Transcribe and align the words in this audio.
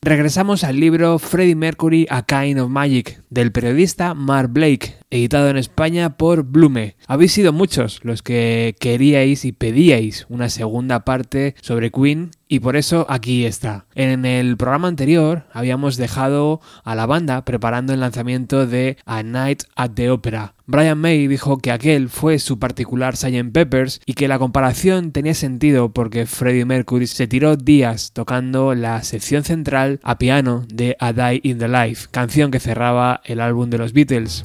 Regresamos 0.00 0.62
al 0.62 0.78
libro 0.78 1.18
Freddie 1.18 1.56
Mercury 1.56 2.06
A 2.08 2.22
Kind 2.22 2.60
of 2.60 2.70
Magic 2.70 3.20
del 3.30 3.50
periodista 3.50 4.14
Mark 4.14 4.48
Blake, 4.52 4.94
editado 5.10 5.50
en 5.50 5.56
España 5.56 6.16
por 6.16 6.44
Blume. 6.44 6.94
Habéis 7.08 7.32
sido 7.32 7.52
muchos 7.52 8.04
los 8.04 8.22
que 8.22 8.76
queríais 8.78 9.44
y 9.44 9.50
pedíais 9.50 10.24
una 10.28 10.50
segunda 10.50 11.04
parte 11.04 11.56
sobre 11.60 11.90
Queen 11.90 12.30
y 12.48 12.60
por 12.60 12.76
eso 12.76 13.06
aquí 13.08 13.44
está. 13.44 13.86
En 13.94 14.24
el 14.24 14.56
programa 14.56 14.88
anterior 14.88 15.44
habíamos 15.52 15.96
dejado 15.96 16.60
a 16.82 16.94
la 16.94 17.06
banda 17.06 17.44
preparando 17.44 17.92
el 17.92 18.00
lanzamiento 18.00 18.66
de 18.66 18.96
A 19.04 19.22
Night 19.22 19.64
at 19.76 19.90
the 19.94 20.10
Opera. 20.10 20.54
Brian 20.66 20.98
May 20.98 21.28
dijo 21.28 21.58
que 21.58 21.72
aquel 21.72 22.08
fue 22.08 22.38
su 22.38 22.58
particular 22.58 23.16
Sgt. 23.16 23.52
Peppers 23.52 24.00
y 24.04 24.14
que 24.14 24.28
la 24.28 24.38
comparación 24.38 25.12
tenía 25.12 25.34
sentido 25.34 25.92
porque 25.92 26.26
Freddie 26.26 26.66
Mercury 26.66 27.06
se 27.06 27.26
tiró 27.26 27.56
días 27.56 28.12
tocando 28.12 28.74
la 28.74 29.02
sección 29.02 29.44
central 29.44 30.00
a 30.02 30.18
piano 30.18 30.64
de 30.68 30.96
A 31.00 31.12
Die 31.12 31.40
in 31.42 31.58
the 31.58 31.68
Life, 31.68 32.08
canción 32.10 32.50
que 32.50 32.60
cerraba 32.60 33.22
el 33.24 33.40
álbum 33.40 33.70
de 33.70 33.78
los 33.78 33.92
Beatles. 33.92 34.44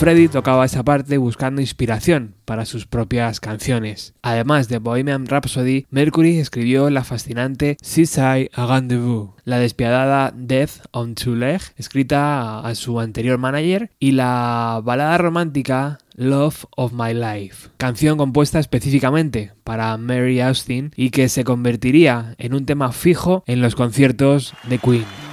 Freddie 0.00 0.30
tocaba 0.30 0.64
esa 0.64 0.82
parte 0.82 1.18
buscando 1.18 1.60
inspiración 1.60 2.34
para 2.46 2.64
sus 2.64 2.86
propias 2.86 3.38
canciones. 3.38 4.14
Además 4.22 4.66
de 4.68 4.78
Bohemian 4.78 5.26
Rhapsody, 5.26 5.84
Mercury 5.90 6.38
escribió 6.38 6.88
la 6.88 7.04
fascinante 7.04 7.76
Seaside 7.82 8.50
a 8.54 8.64
Rendezvous, 8.64 9.32
la 9.44 9.58
despiadada 9.58 10.32
Death 10.34 10.86
on 10.92 11.16
Two 11.16 11.34
Legs, 11.34 11.74
escrita 11.76 12.60
a 12.60 12.74
su 12.76 12.98
anterior 12.98 13.36
manager, 13.36 13.90
y 13.98 14.12
la 14.12 14.80
balada 14.82 15.18
romántica 15.18 15.98
Love 16.14 16.64
of 16.74 16.94
My 16.94 17.12
Life, 17.12 17.68
canción 17.76 18.16
compuesta 18.16 18.58
específicamente 18.58 19.52
para 19.64 19.94
Mary 19.98 20.40
Austin 20.40 20.92
y 20.96 21.10
que 21.10 21.28
se 21.28 21.44
convertiría 21.44 22.36
en 22.38 22.54
un 22.54 22.64
tema 22.64 22.92
fijo 22.92 23.44
en 23.46 23.60
los 23.60 23.74
conciertos 23.74 24.54
de 24.66 24.78
Queen. 24.78 25.29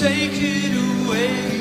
Take 0.00 0.30
it 0.34 1.08
away 1.08 1.57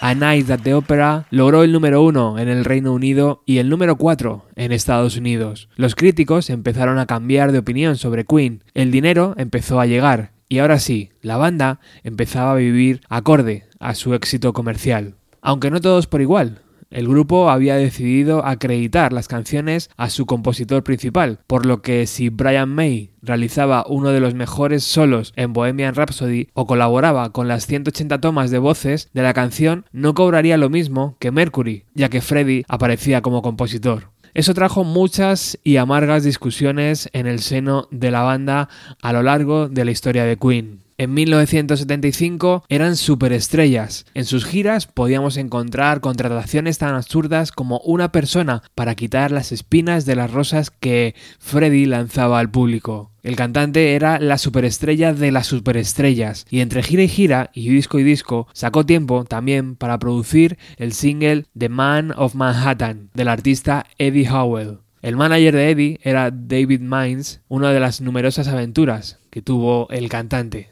A 0.00 0.14
Night 0.14 0.48
at 0.48 0.60
the 0.60 0.74
Opera 0.74 1.26
logró 1.30 1.64
el 1.64 1.72
número 1.72 2.02
uno 2.02 2.38
en 2.38 2.48
el 2.48 2.64
Reino 2.64 2.92
Unido 2.92 3.42
y 3.46 3.58
el 3.58 3.68
número 3.68 3.96
cuatro 3.96 4.46
en 4.54 4.70
Estados 4.70 5.16
Unidos. 5.16 5.68
Los 5.74 5.96
críticos 5.96 6.50
empezaron 6.50 6.98
a 6.98 7.06
cambiar 7.06 7.50
de 7.50 7.58
opinión 7.58 7.96
sobre 7.96 8.24
Queen, 8.24 8.62
el 8.74 8.92
dinero 8.92 9.34
empezó 9.38 9.80
a 9.80 9.86
llegar 9.86 10.30
y 10.48 10.60
ahora 10.60 10.78
sí, 10.78 11.10
la 11.20 11.36
banda 11.36 11.80
empezaba 12.04 12.52
a 12.52 12.56
vivir 12.56 13.00
acorde 13.08 13.66
a 13.80 13.94
su 13.94 14.14
éxito 14.14 14.52
comercial. 14.52 15.16
Aunque 15.42 15.70
no 15.70 15.80
todos 15.80 16.06
por 16.06 16.20
igual, 16.20 16.62
el 16.90 17.06
grupo 17.06 17.50
había 17.50 17.76
decidido 17.76 18.44
acreditar 18.46 19.12
las 19.12 19.28
canciones 19.28 19.90
a 19.96 20.10
su 20.10 20.26
compositor 20.26 20.82
principal, 20.82 21.40
por 21.46 21.66
lo 21.66 21.82
que 21.82 22.06
si 22.06 22.28
Brian 22.30 22.70
May 22.70 23.10
realizaba 23.22 23.84
uno 23.88 24.10
de 24.10 24.20
los 24.20 24.34
mejores 24.34 24.84
solos 24.84 25.32
en 25.36 25.52
Bohemian 25.52 25.94
Rhapsody 25.94 26.48
o 26.54 26.66
colaboraba 26.66 27.30
con 27.32 27.48
las 27.48 27.66
180 27.66 28.20
tomas 28.20 28.50
de 28.50 28.58
voces 28.58 29.10
de 29.12 29.22
la 29.22 29.34
canción, 29.34 29.84
no 29.92 30.14
cobraría 30.14 30.56
lo 30.56 30.70
mismo 30.70 31.16
que 31.18 31.30
Mercury, 31.30 31.84
ya 31.94 32.08
que 32.08 32.20
Freddie 32.20 32.64
aparecía 32.68 33.20
como 33.20 33.42
compositor. 33.42 34.10
Eso 34.34 34.54
trajo 34.54 34.84
muchas 34.84 35.58
y 35.64 35.76
amargas 35.76 36.22
discusiones 36.22 37.08
en 37.12 37.26
el 37.26 37.40
seno 37.40 37.88
de 37.90 38.10
la 38.10 38.22
banda 38.22 38.68
a 39.02 39.12
lo 39.12 39.22
largo 39.22 39.68
de 39.68 39.84
la 39.84 39.90
historia 39.90 40.24
de 40.24 40.36
Queen. 40.36 40.87
En 41.00 41.14
1975 41.14 42.64
eran 42.68 42.96
superestrellas. 42.96 44.04
En 44.14 44.24
sus 44.24 44.44
giras 44.44 44.88
podíamos 44.88 45.36
encontrar 45.36 46.00
contrataciones 46.00 46.78
tan 46.78 46.96
absurdas 46.96 47.52
como 47.52 47.78
una 47.84 48.10
persona 48.10 48.64
para 48.74 48.96
quitar 48.96 49.30
las 49.30 49.52
espinas 49.52 50.06
de 50.06 50.16
las 50.16 50.32
rosas 50.32 50.72
que 50.72 51.14
Freddy 51.38 51.86
lanzaba 51.86 52.40
al 52.40 52.50
público. 52.50 53.12
El 53.22 53.36
cantante 53.36 53.94
era 53.94 54.18
la 54.18 54.38
superestrella 54.38 55.14
de 55.14 55.30
las 55.30 55.46
superestrellas 55.46 56.46
y 56.50 56.58
entre 56.58 56.82
gira 56.82 57.04
y 57.04 57.08
gira 57.08 57.50
y 57.54 57.68
disco 57.68 58.00
y 58.00 58.02
disco 58.02 58.48
sacó 58.52 58.84
tiempo 58.84 59.24
también 59.24 59.76
para 59.76 60.00
producir 60.00 60.58
el 60.78 60.92
single 60.92 61.44
The 61.56 61.68
Man 61.68 62.12
of 62.16 62.34
Manhattan 62.34 63.10
del 63.14 63.28
artista 63.28 63.86
Eddie 63.98 64.28
Howell. 64.28 64.78
El 65.00 65.14
manager 65.14 65.54
de 65.54 65.70
Eddie 65.70 66.00
era 66.02 66.32
David 66.32 66.80
Mines, 66.80 67.40
una 67.46 67.70
de 67.70 67.78
las 67.78 68.00
numerosas 68.00 68.48
aventuras 68.48 69.17
que 69.30 69.42
tuvo 69.42 69.88
el 69.90 70.08
cantante. 70.08 70.70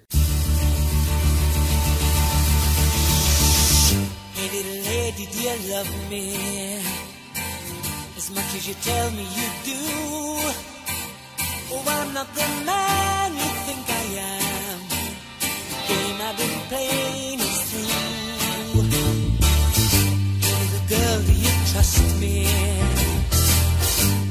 Trust 21.77 22.21
me? 22.21 22.47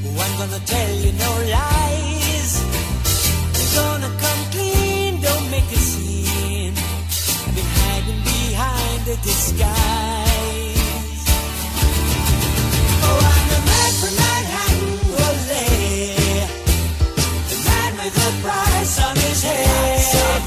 Oh, 0.03 0.19
I'm 0.19 0.37
gonna 0.39 0.59
tell 0.65 0.95
you 0.95 1.11
no. 1.11 2.14
Clean, 4.55 5.19
don't 5.19 5.47
make 5.51 5.69
a 5.69 5.81
scene. 5.89 6.73
I've 6.75 7.55
been 7.55 7.71
hiding 7.79 8.21
behind 8.23 9.01
a 9.15 9.17
disguise. 9.19 9.65
Oh, 13.07 13.19
I'm 13.33 13.45
the 13.51 13.59
man 13.69 13.91
from 13.99 14.13
Manhattan, 14.23 14.95
ole. 15.27 15.63
The 17.51 17.57
man 17.67 17.91
with 17.99 18.15
the 18.15 18.31
price 18.43 18.95
on 19.07 19.15
his 19.27 19.39
head. 19.43 20.43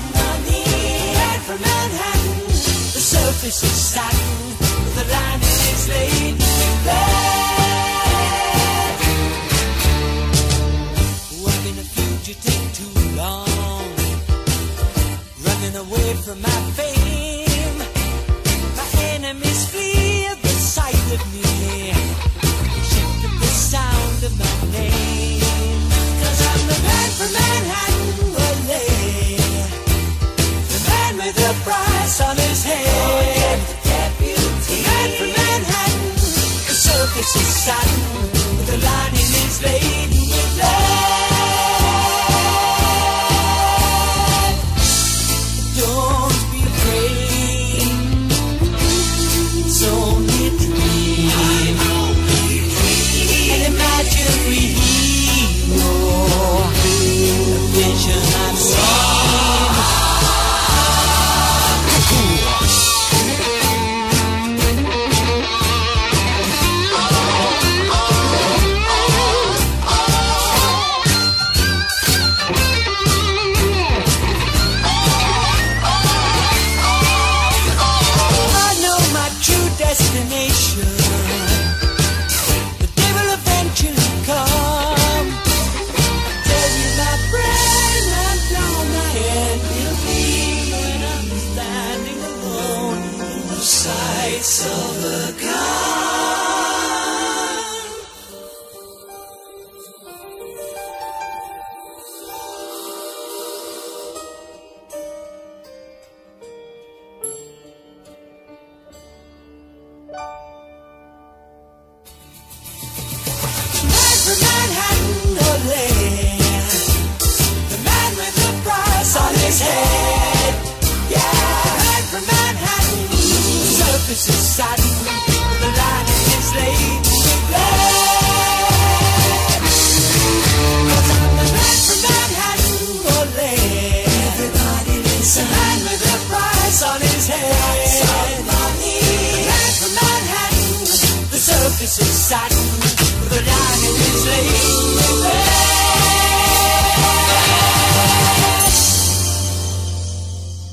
Man 1.20 1.40
from 1.46 1.60
Manhattan, 1.60 2.48
the 2.96 3.02
surface 3.14 3.60
is 3.62 3.78
satin, 3.92 4.36
the 4.96 5.04
lining 5.12 5.58
is 5.74 5.84
laid 5.88 6.08
with 6.08 6.27
from 16.28 16.42
my 16.42 16.60
fame. 16.76 17.78
My 18.76 18.86
enemies 19.14 19.72
the 20.42 20.54
sight 20.76 21.06
of 21.16 21.22
me. 21.32 21.88
At 21.88 23.34
the 23.40 23.46
sound 23.46 24.20
of 24.28 24.32
my 24.36 24.56
name. 24.76 25.88
Cause 26.20 26.40
I'm 26.50 26.62
the 26.68 26.78
man 26.84 27.08
from 27.16 27.30
Manhattan. 27.32 28.08
The 30.72 30.80
man 30.90 31.12
with 31.16 31.36
the 31.42 31.52
price 31.64 32.20
on 32.20 32.36
his 32.36 32.62
head. 32.62 33.58
The 34.68 34.76
man 34.84 35.08
from 35.16 35.30
Manhattan, 35.32 36.12
the 36.68 36.74
is 37.40 37.48
satin, 37.64 38.04
but 38.56 38.66
the 38.66 38.76
lining 38.84 39.30
is 39.46 39.62
laden 39.62 40.28
with 40.28 40.58
lead. 40.60 41.17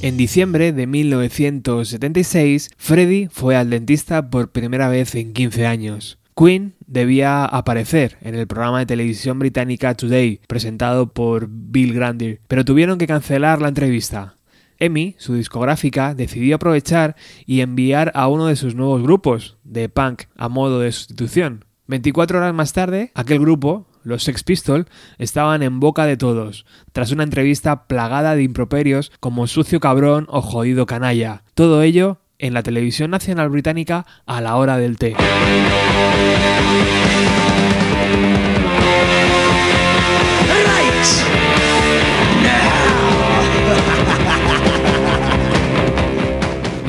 En 0.06 0.18
diciembre 0.18 0.72
de 0.72 0.86
1976, 0.86 2.70
Freddie 2.78 3.28
fue 3.32 3.56
al 3.56 3.72
dentista 3.72 4.30
por 4.30 4.52
primera 4.52 4.88
vez 4.88 5.16
en 5.16 5.34
15 5.34 5.66
años. 5.66 6.20
Queen 6.38 6.76
debía 6.86 7.44
aparecer 7.44 8.20
en 8.22 8.36
el 8.36 8.46
programa 8.46 8.78
de 8.78 8.86
televisión 8.86 9.40
británica 9.40 9.96
Today, 9.96 10.42
presentado 10.48 11.12
por 11.12 11.48
Bill 11.50 11.96
Grandir, 11.96 12.40
pero 12.48 12.64
tuvieron 12.64 13.00
que 13.00 13.08
cancelar 13.08 13.64
la 13.64 13.70
entrevista. 13.70 14.36
EMI, 14.78 15.16
su 15.18 15.34
discográfica, 15.34 16.14
decidió 16.14 16.58
aprovechar 16.58 17.16
y 17.48 17.62
enviar 17.62 18.12
a 18.14 18.28
uno 18.28 18.46
de 18.46 18.58
sus 18.58 18.76
nuevos 18.76 19.02
grupos 19.02 19.58
de 19.64 19.90
punk 19.90 20.26
a 20.36 20.50
modo 20.50 20.82
de 20.82 20.92
sustitución. 20.92 21.66
24 21.88 22.38
horas 22.38 22.54
más 22.54 22.74
tarde, 22.74 23.10
aquel 23.16 23.40
grupo, 23.40 23.88
los 24.06 24.24
Sex 24.24 24.44
Pistols, 24.44 24.88
estaban 25.18 25.64
en 25.64 25.82
boca 25.82 26.06
de 26.06 26.16
todos, 26.16 26.66
tras 26.94 27.12
una 27.12 27.24
entrevista 27.24 27.88
plagada 27.88 28.36
de 28.36 28.44
improperios 28.44 29.12
como 29.20 29.48
sucio 29.48 29.82
cabrón 29.82 30.28
o 30.30 30.42
jodido 30.42 30.86
canalla. 30.86 31.44
Todo 31.54 31.82
ello 31.82 32.22
en 32.40 32.54
la 32.54 32.64
televisión 32.64 33.12
nacional 33.12 33.50
británica 33.50 34.06
a 34.26 34.40
la 34.40 34.56
hora 34.56 34.78
del 34.78 34.98
té. 34.98 35.16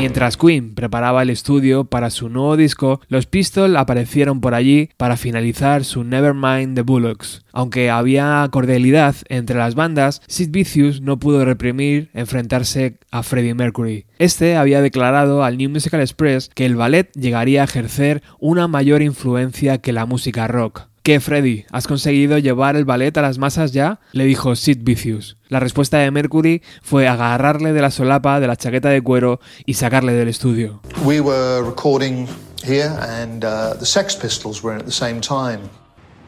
Mientras 0.07 0.37
Queen 0.37 0.77
preparaba 0.77 1.25
el 1.25 1.31
estudio 1.31 1.87
para 1.87 2.11
su 2.11 2.29
nuevo 2.29 2.57
disco, 2.57 3.01
los 3.09 3.27
Pistols 3.27 3.75
aparecieron 3.75 4.41
por 4.41 4.55
allí 4.55 4.91
para 4.97 5.17
finalizar 5.17 5.85
su 5.85 6.05
Nevermind 6.05 6.77
the 6.77 6.83
Bullocks. 6.83 7.45
Aunque 7.53 7.91
había 7.91 8.49
cordialidad 8.53 9.17
entre 9.29 9.59
las 9.59 9.75
bandas, 9.75 10.23
Sid 10.29 10.51
Vicious 10.53 11.01
no 11.01 11.19
pudo 11.19 11.45
reprimir 11.45 12.09
enfrentarse 12.15 12.99
a 13.11 13.25
Freddie 13.25 13.55
Mercury. 13.55 14.07
Este 14.21 14.57
había 14.57 14.81
declarado 14.81 15.43
al 15.43 15.59
New 15.59 15.71
Musical 15.71 16.01
Express 16.01 16.51
que 16.55 16.67
el 16.67 16.77
ballet 16.77 17.11
llegaría 17.15 17.63
a 17.63 17.65
ejercer 17.65 18.23
una 18.39 18.69
mayor 18.69 19.03
influencia 19.03 19.79
que 19.79 19.93
la 19.93 20.07
música 20.07 20.47
rock. 20.47 20.87
¿Qué, 21.07 21.21
Freddy? 21.21 21.65
¿Has 21.71 21.87
conseguido 21.87 22.37
llevar 22.39 22.75
el 22.75 22.85
ballet 22.85 23.17
a 23.17 23.23
las 23.23 23.39
masas 23.39 23.71
ya? 23.71 24.01
le 24.11 24.25
dijo 24.25 24.57
Sid 24.57 24.79
Vicious. 24.81 25.37
La 25.49 25.61
respuesta 25.61 25.99
de 25.99 26.11
Mercury 26.11 26.63
fue 26.83 27.07
agarrarle 27.07 27.73
de 27.73 27.81
la 27.81 27.93
solapa 27.93 28.41
de 28.41 28.49
la 28.49 28.57
chaqueta 28.57 28.89
de 28.89 29.01
cuero 29.01 29.39
y 29.67 29.75
sacarle 29.75 30.15
del 30.15 30.27
estudio. 30.27 30.81
We 31.05 31.21
were 31.21 31.63
recording 31.63 32.27
here, 32.65 32.91
and 33.23 33.45
uh, 33.45 33.75
the 33.79 33.87
Sex 33.87 34.17
Pistols 34.17 34.65
were 34.65 34.75
in 34.75 34.81
at 34.81 34.87
the 34.87 34.91
same 34.91 35.21
time. 35.21 35.71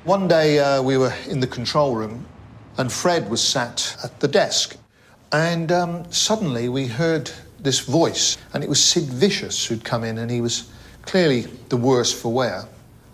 One 0.05 0.29
day 0.29 0.61
uh, 0.61 0.81
we 0.81 0.97
were 0.97 1.13
in 1.29 1.41
the 1.41 1.49
control 1.49 1.97
room, 1.97 2.25
and 2.77 2.93
Fred 2.93 3.29
was 3.29 3.41
sat 3.41 3.97
at 4.05 4.21
the 4.21 4.29
desk. 4.29 4.77
And 5.33 5.73
um, 5.73 6.05
suddenly 6.13 6.69
we 6.69 6.87
heard 6.87 7.33
this 7.61 7.81
voice, 7.81 8.39
and 8.55 8.63
it 8.63 8.69
was 8.69 8.79
Sid 8.79 9.07
Vicious 9.07 9.67
who'd 9.67 9.83
come 9.83 10.05
in, 10.05 10.19
and 10.19 10.31
he 10.31 10.41
was 10.41 10.71
clearly 11.03 11.49
the 11.69 11.77
worse 11.77 12.13
for 12.13 12.33
wear. 12.33 12.69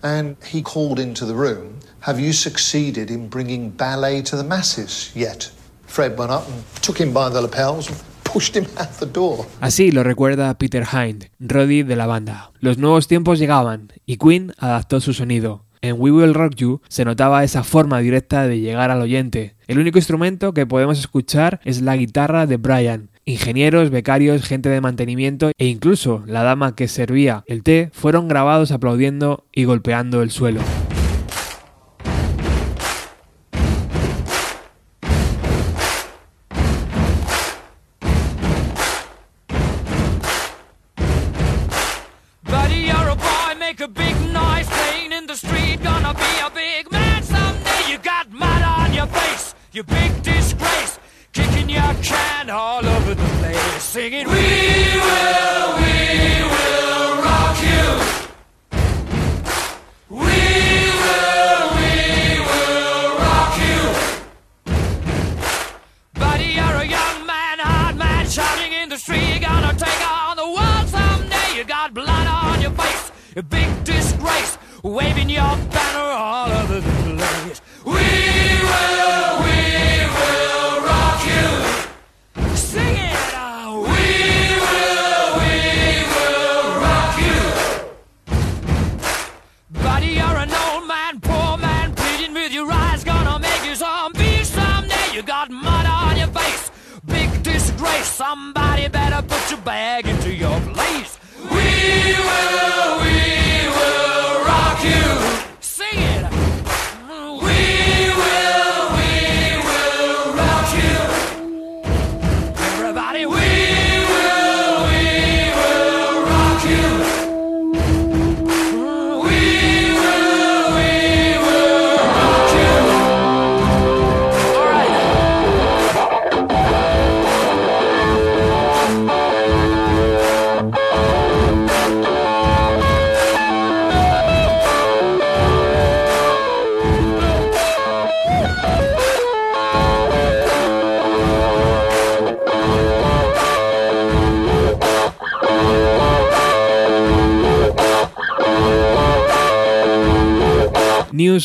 And 0.05 0.37
he 0.45 0.63
called 0.63 1.01
into 1.01 1.25
the 1.25 1.35
room, 1.35 1.81
Have 2.01 2.21
you 2.21 2.33
succeeded 2.33 3.11
in 3.11 3.29
bringing 3.29 3.71
ballet 3.71 4.23
to 4.25 4.37
the 4.37 4.45
masses 4.45 5.11
yet? 5.15 5.51
Fred 5.87 6.17
went 6.19 6.31
up 6.31 6.47
and 6.47 6.63
took 6.83 6.99
him 7.01 7.13
by 7.15 7.31
the 7.31 7.41
lapels 7.41 7.91
pushed 8.35 8.57
him 8.57 8.67
out 8.79 8.91
the 8.99 9.07
door. 9.07 9.47
Así 9.61 9.93
lo 9.93 10.03
recuerda 10.03 10.59
Peter 10.59 10.85
Hind, 10.85 11.31
Roddy 11.39 11.85
de 11.85 11.95
la 11.95 12.07
banda. 12.07 12.51
Los 12.59 12.79
nuevos 12.79 13.07
tiempos 13.07 13.39
llegaban 13.39 13.93
y 14.07 14.17
Queen 14.17 14.53
adaptó 14.59 15.01
su 15.01 15.15
sonido. 15.15 15.65
En 15.83 15.97
We 15.99 16.11
Will 16.11 16.35
Rock 16.35 16.57
You 16.57 16.81
se 16.89 17.05
notaba 17.05 17.45
esa 17.45 17.63
forma 17.63 18.01
directa 18.01 18.49
de 18.49 18.59
llegar 18.59 18.91
al 18.91 19.03
oyente. 19.03 19.55
El 19.69 19.79
único 19.79 19.99
instrumento 19.99 20.53
que 20.53 20.67
podemos 20.67 20.99
escuchar 20.99 21.61
es 21.65 21.81
la 21.81 21.97
guitarra 21.97 22.47
de 22.47 22.57
Brian, 22.57 23.11
Ingenieros, 23.27 23.91
becarios, 23.91 24.45
gente 24.45 24.69
de 24.69 24.81
mantenimiento 24.81 25.51
e 25.57 25.67
incluso 25.67 26.23
la 26.27 26.43
dama 26.43 26.75
que 26.75 26.89
servía 26.89 27.43
el 27.47 27.63
té 27.63 27.91
fueron 27.93 28.29
grabados 28.29 28.71
aplaudiendo 28.71 29.45
y 29.53 29.65
golpeando 29.65 30.23
el 30.23 30.31
suelo. 30.31 30.61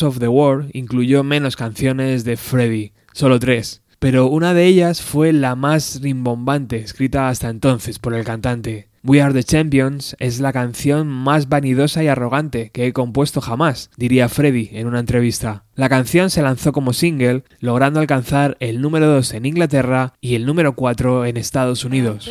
Of 0.02 0.18
the 0.18 0.28
World 0.28 0.70
incluyó 0.72 1.22
menos 1.22 1.56
canciones 1.56 2.24
de 2.24 2.36
Freddie, 2.36 2.92
solo 3.12 3.38
tres, 3.38 3.82
pero 3.98 4.26
una 4.26 4.54
de 4.54 4.66
ellas 4.66 5.02
fue 5.02 5.32
la 5.32 5.54
más 5.54 6.00
rimbombante 6.00 6.76
escrita 6.76 7.28
hasta 7.28 7.48
entonces 7.48 7.98
por 7.98 8.14
el 8.14 8.24
cantante. 8.24 8.88
We 9.02 9.22
Are 9.22 9.32
the 9.32 9.44
Champions 9.44 10.14
es 10.18 10.40
la 10.40 10.52
canción 10.52 11.08
más 11.08 11.48
vanidosa 11.48 12.04
y 12.04 12.08
arrogante 12.08 12.70
que 12.70 12.86
he 12.86 12.92
compuesto 12.92 13.40
jamás, 13.40 13.90
diría 13.96 14.28
Freddie 14.28 14.70
en 14.72 14.86
una 14.86 15.00
entrevista. 15.00 15.64
La 15.74 15.88
canción 15.88 16.28
se 16.28 16.42
lanzó 16.42 16.72
como 16.72 16.92
single, 16.92 17.44
logrando 17.60 18.00
alcanzar 18.00 18.56
el 18.60 18.82
número 18.82 19.06
2 19.06 19.32
en 19.34 19.46
Inglaterra 19.46 20.12
y 20.20 20.34
el 20.34 20.44
número 20.44 20.74
4 20.74 21.24
en 21.24 21.36
Estados 21.38 21.84
Unidos. 21.84 22.30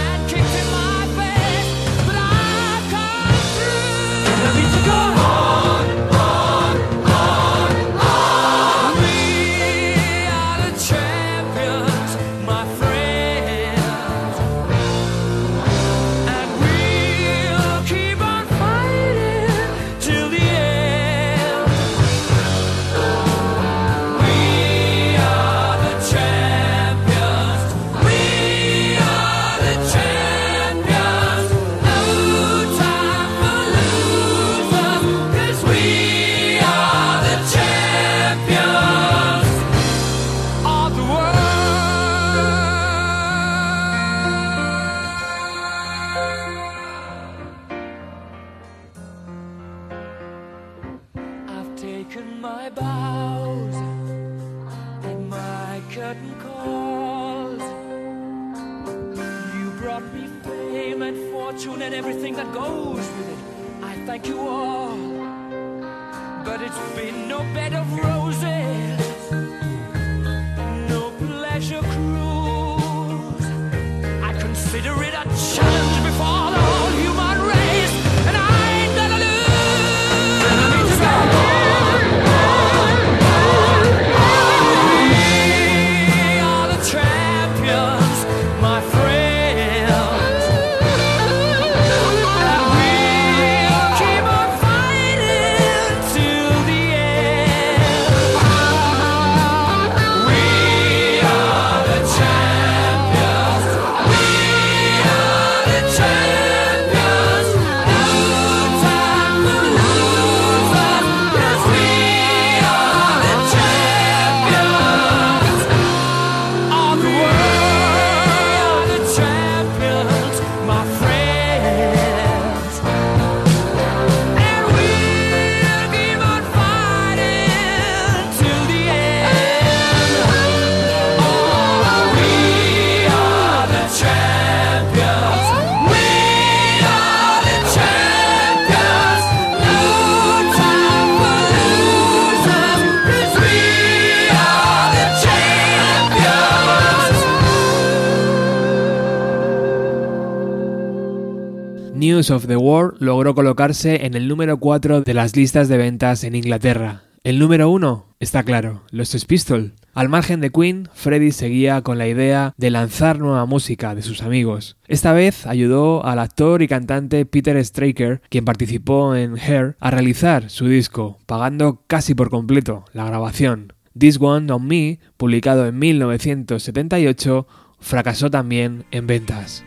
Of 152.29 152.47
the 152.47 152.57
World 152.57 152.97
logró 152.99 153.33
colocarse 153.33 154.05
en 154.05 154.13
el 154.13 154.27
número 154.27 154.57
4 154.57 155.01
de 155.01 155.13
las 155.13 155.35
listas 155.35 155.67
de 155.67 155.77
ventas 155.77 156.23
en 156.23 156.35
Inglaterra. 156.35 157.03
El 157.23 157.39
número 157.39 157.69
1, 157.69 158.05
está 158.19 158.43
claro, 158.43 158.83
los 158.91 159.09
Sex 159.09 159.25
Pistols. 159.25 159.71
Al 159.93 160.09
margen 160.09 160.41
de 160.41 160.51
Queen, 160.51 160.89
Freddie 160.93 161.31
seguía 161.31 161.81
con 161.81 161.97
la 161.97 162.07
idea 162.07 162.53
de 162.57 162.69
lanzar 162.69 163.19
nueva 163.19 163.45
música 163.45 163.95
de 163.95 164.01
sus 164.01 164.21
amigos. 164.21 164.77
Esta 164.87 165.13
vez 165.13 165.45
ayudó 165.47 166.05
al 166.05 166.19
actor 166.19 166.61
y 166.61 166.67
cantante 166.67 167.25
Peter 167.25 167.63
Straker, 167.63 168.21
quien 168.29 168.45
participó 168.45 169.15
en 169.15 169.37
Hair, 169.37 169.75
a 169.79 169.91
realizar 169.91 170.49
su 170.49 170.67
disco, 170.67 171.19
pagando 171.25 171.83
casi 171.87 172.13
por 172.13 172.29
completo 172.29 172.85
la 172.93 173.05
grabación. 173.05 173.73
This 173.97 174.17
One 174.21 174.51
on 174.51 174.67
Me, 174.67 174.99
publicado 175.17 175.67
en 175.67 175.77
1978, 175.77 177.47
fracasó 177.79 178.29
también 178.29 178.85
en 178.91 179.07
ventas. 179.07 179.63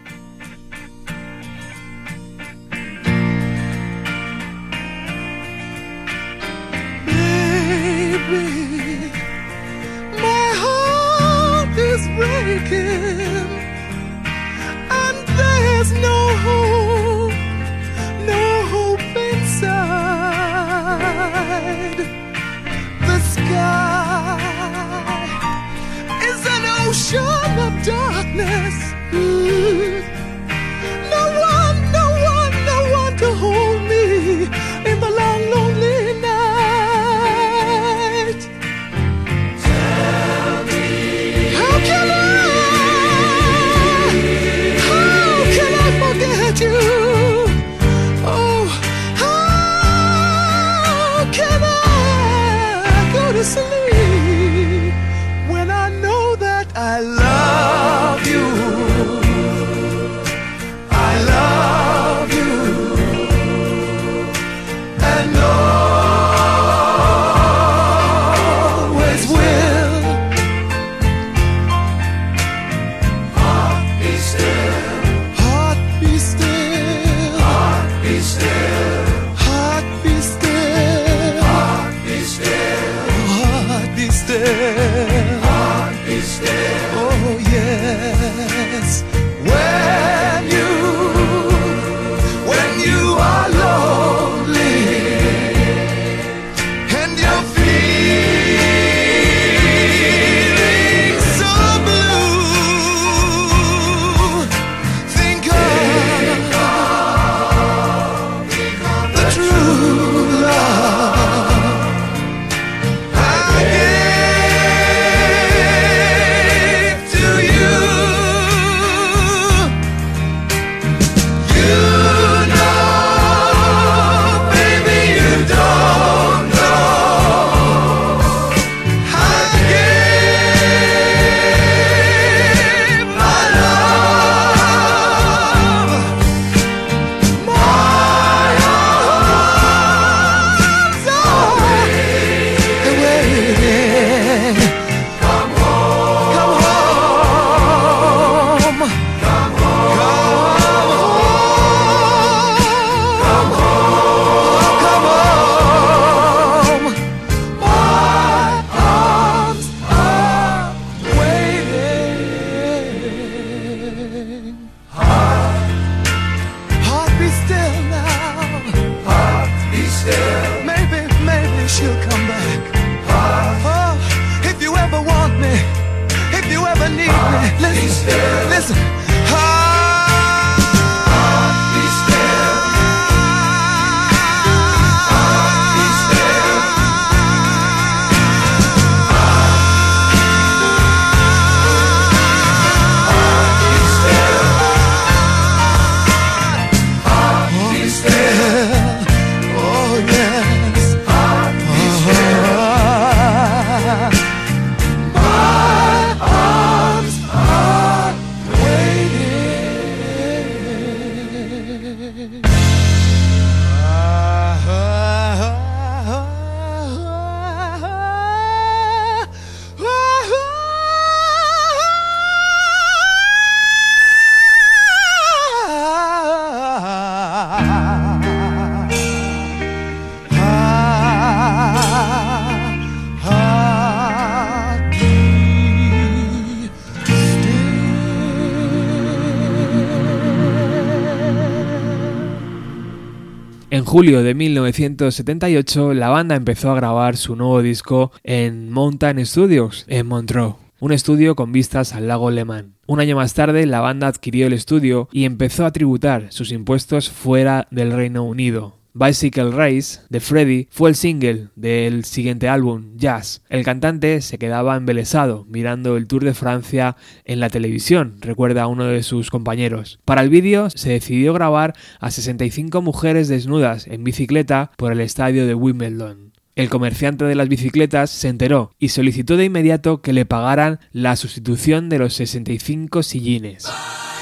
Julio 243.94 244.24
de 244.24 244.34
1978, 244.34 245.94
la 245.94 246.08
banda 246.08 246.34
empezó 246.34 246.72
a 246.72 246.74
grabar 246.74 247.16
su 247.16 247.36
nuevo 247.36 247.62
disco 247.62 248.10
en 248.24 248.72
Mountain 248.72 249.24
Studios, 249.24 249.84
en 249.86 250.08
Montreux, 250.08 250.56
un 250.80 250.90
estudio 250.90 251.36
con 251.36 251.52
vistas 251.52 251.94
al 251.94 252.08
lago 252.08 252.32
Le 252.32 252.44
Mans. 252.44 252.70
Un 252.88 252.98
año 252.98 253.14
más 253.14 253.34
tarde, 253.34 253.66
la 253.66 253.78
banda 253.78 254.08
adquirió 254.08 254.48
el 254.48 254.52
estudio 254.52 255.08
y 255.12 255.26
empezó 255.26 255.64
a 255.64 255.70
tributar 255.70 256.26
sus 256.32 256.50
impuestos 256.50 257.08
fuera 257.08 257.68
del 257.70 257.92
Reino 257.92 258.24
Unido. 258.24 258.74
Bicycle 258.96 259.50
Race 259.50 259.98
de 260.08 260.20
Freddy 260.20 260.68
fue 260.70 260.88
el 260.88 260.94
single 260.94 261.48
del 261.56 262.04
siguiente 262.04 262.48
álbum, 262.48 262.96
Jazz. 262.96 263.42
El 263.48 263.64
cantante 263.64 264.20
se 264.20 264.38
quedaba 264.38 264.76
embelesado 264.76 265.44
mirando 265.48 265.96
el 265.96 266.06
Tour 266.06 266.22
de 266.22 266.32
Francia 266.32 266.94
en 267.24 267.40
la 267.40 267.50
televisión, 267.50 268.18
recuerda 268.20 268.62
a 268.62 268.66
uno 268.68 268.84
de 268.84 269.02
sus 269.02 269.30
compañeros. 269.30 269.98
Para 270.04 270.22
el 270.22 270.28
vídeo 270.28 270.70
se 270.70 270.90
decidió 270.90 271.32
grabar 271.32 271.74
a 271.98 272.12
65 272.12 272.82
mujeres 272.82 273.26
desnudas 273.26 273.88
en 273.88 274.04
bicicleta 274.04 274.70
por 274.76 274.92
el 274.92 275.00
estadio 275.00 275.44
de 275.44 275.56
Wimbledon. 275.56 276.32
El 276.54 276.70
comerciante 276.70 277.24
de 277.24 277.34
las 277.34 277.48
bicicletas 277.48 278.10
se 278.10 278.28
enteró 278.28 278.70
y 278.78 278.90
solicitó 278.90 279.36
de 279.36 279.46
inmediato 279.46 280.02
que 280.02 280.12
le 280.12 280.24
pagaran 280.24 280.78
la 280.92 281.16
sustitución 281.16 281.88
de 281.88 281.98
los 281.98 282.14
65 282.14 283.02
sillines. 283.02 283.66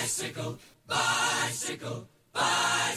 bicycle, 0.00 0.56
bicycle. 0.88 2.12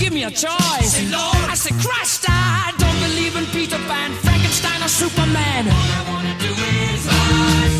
give 0.00 0.12
me 0.14 0.24
a 0.24 0.30
choice. 0.30 0.92
say 0.96 1.06
Lord, 1.10 1.44
I 1.52 1.54
say 1.54 1.72
Christ. 1.84 2.24
I 2.28 2.72
don't 2.78 2.98
believe 3.06 3.36
in 3.36 3.44
Peter 3.56 3.76
Pan, 3.86 4.10
Frankenstein, 4.24 4.82
or 4.82 4.88
Superman. 4.88 5.68
All 5.68 5.90
I 5.98 6.02
wanna 6.08 6.34
do 6.40 6.48
is 6.48 7.00
bicycle, 7.06 7.79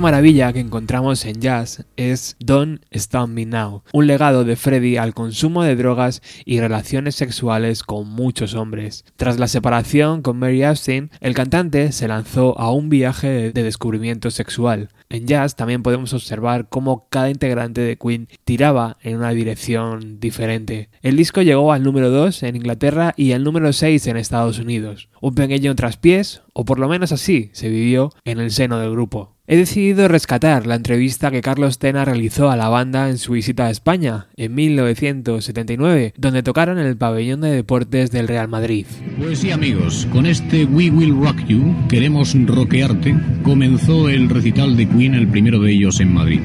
Maravilla 0.00 0.52
que 0.52 0.60
encontramos 0.60 1.24
en 1.26 1.40
jazz 1.40 1.84
es 1.96 2.36
Don't 2.40 2.82
Stop 2.90 3.28
Me 3.28 3.44
Now, 3.44 3.82
un 3.92 4.06
legado 4.06 4.44
de 4.44 4.56
Freddie 4.56 4.98
al 4.98 5.14
consumo 5.14 5.62
de 5.62 5.76
drogas 5.76 6.22
y 6.44 6.60
relaciones 6.60 7.14
sexuales 7.14 7.82
con 7.82 8.08
muchos 8.08 8.54
hombres. 8.54 9.04
Tras 9.16 9.38
la 9.38 9.46
separación 9.48 10.22
con 10.22 10.38
Mary 10.38 10.62
Austin, 10.62 11.10
el 11.20 11.34
cantante 11.34 11.92
se 11.92 12.08
lanzó 12.08 12.58
a 12.58 12.72
un 12.72 12.88
viaje 12.88 13.52
de 13.52 13.62
descubrimiento 13.62 14.30
sexual. 14.30 14.88
En 15.10 15.26
jazz 15.26 15.56
también 15.56 15.82
podemos 15.82 16.14
observar 16.14 16.68
cómo 16.68 17.08
cada 17.10 17.30
integrante 17.30 17.80
de 17.80 17.98
Queen 17.98 18.28
tiraba 18.44 18.96
en 19.02 19.16
una 19.16 19.30
dirección 19.30 20.20
diferente. 20.20 20.88
El 21.02 21.16
disco 21.16 21.42
llegó 21.42 21.72
al 21.72 21.82
número 21.82 22.10
2 22.10 22.44
en 22.44 22.56
Inglaterra 22.56 23.12
y 23.16 23.32
al 23.32 23.42
número 23.44 23.72
6 23.72 24.06
en 24.06 24.16
Estados 24.16 24.58
Unidos. 24.58 25.08
Un 25.20 25.34
pequeño 25.34 25.74
traspiés, 25.74 26.42
o 26.52 26.64
por 26.64 26.78
lo 26.78 26.88
menos 26.88 27.12
así 27.12 27.50
se 27.52 27.68
vivió 27.68 28.12
en 28.24 28.38
el 28.38 28.50
seno 28.50 28.78
del 28.78 28.90
grupo. 28.90 29.36
He 29.52 29.56
decidido 29.56 30.06
rescatar 30.06 30.64
la 30.68 30.76
entrevista 30.76 31.32
que 31.32 31.40
Carlos 31.40 31.80
Tena 31.80 32.04
realizó 32.04 32.50
a 32.50 32.56
la 32.56 32.68
banda 32.68 33.10
en 33.10 33.18
su 33.18 33.32
visita 33.32 33.66
a 33.66 33.70
España 33.70 34.28
en 34.36 34.54
1979, 34.54 36.14
donde 36.16 36.44
tocaron 36.44 36.78
en 36.78 36.86
el 36.86 36.96
pabellón 36.96 37.40
de 37.40 37.50
deportes 37.50 38.12
del 38.12 38.28
Real 38.28 38.46
Madrid. 38.46 38.86
Pues 39.18 39.40
sí, 39.40 39.50
amigos, 39.50 40.06
con 40.12 40.26
este 40.26 40.66
We 40.66 40.90
Will 40.90 41.20
Rock 41.20 41.44
You, 41.48 41.74
queremos 41.88 42.36
rockearte, 42.46 43.16
comenzó 43.42 44.08
el 44.08 44.28
recital 44.28 44.76
de 44.76 44.88
Queen, 44.88 45.14
el 45.14 45.26
primero 45.26 45.58
de 45.58 45.72
ellos 45.72 45.98
en 45.98 46.14
Madrid. 46.14 46.40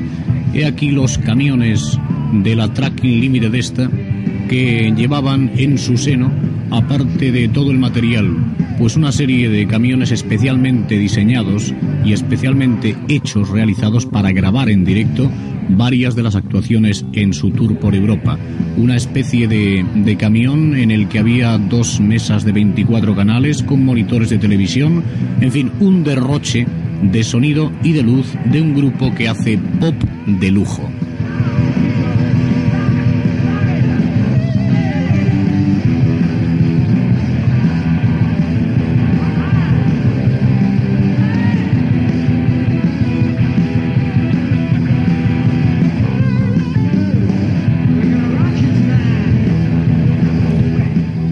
He 0.56 0.66
aquí 0.66 0.90
los 0.90 1.20
camiones 1.20 2.00
de 2.34 2.56
la 2.56 2.74
Tracking 2.74 3.20
Limited 3.22 3.54
esta 3.54 3.88
que 4.48 4.94
llevaban 4.96 5.52
en 5.58 5.78
su 5.78 5.98
seno, 5.98 6.32
aparte 6.72 7.32
de 7.32 7.48
todo 7.48 7.72
el 7.72 7.78
material, 7.78 8.36
pues 8.78 8.96
una 8.96 9.12
serie 9.12 9.50
de 9.50 9.68
camiones 9.68 10.12
especialmente 10.12 10.98
diseñados 10.98 11.74
y 12.04 12.14
especialmente 12.14 12.96
hechos, 13.08 13.50
realizados 13.50 14.06
para 14.06 14.32
grabar 14.32 14.70
en 14.70 14.86
directo 14.86 15.30
varias 15.70 16.16
de 16.16 16.24
las 16.24 16.36
actuaciones 16.36 17.06
en 17.14 17.34
su 17.34 17.52
tour 17.52 17.78
por 17.80 17.96
Europa. 17.96 18.38
Una 18.78 18.96
especie 18.96 19.48
de, 19.48 19.86
de 19.96 20.18
camión 20.18 20.76
en 20.76 20.92
el 20.92 21.08
que 21.08 21.20
había 21.20 21.58
dos 21.58 22.00
mesas 22.00 22.46
de 22.46 22.52
24 22.52 23.16
canales 23.16 23.64
con 23.64 23.84
monitores 23.84 24.30
de 24.30 24.38
televisión, 24.38 25.04
en 25.42 25.52
fin, 25.52 25.72
un 25.80 26.04
derroche 26.04 26.68
de 27.02 27.24
sonido 27.24 27.72
y 27.84 27.94
de 27.94 28.04
luz 28.04 28.28
de 28.52 28.62
un 28.62 28.76
grupo 28.76 29.14
que 29.14 29.28
hace 29.28 29.58
pop 29.80 29.96
de 30.28 30.52
lujo. 30.52 30.90